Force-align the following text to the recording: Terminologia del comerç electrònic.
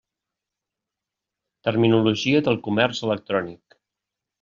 Terminologia 1.69 2.43
del 2.49 2.61
comerç 2.67 3.07
electrònic. 3.11 3.83